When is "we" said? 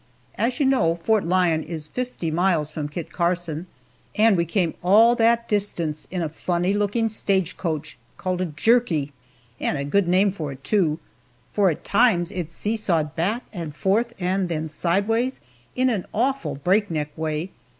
4.35-4.45